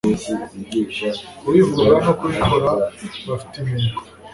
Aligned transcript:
kubivuga 1.41 1.85
no 2.03 2.11
kubikora 2.19 2.69
bafite 3.27 3.53
intego 3.61 4.01